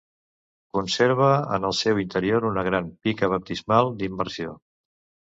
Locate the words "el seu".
1.67-1.99